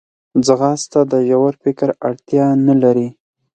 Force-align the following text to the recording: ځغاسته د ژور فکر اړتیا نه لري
ځغاسته 0.45 0.99
د 1.11 1.13
ژور 1.27 1.53
فکر 1.63 1.89
اړتیا 2.07 2.45
نه 2.67 2.75
لري 2.83 3.07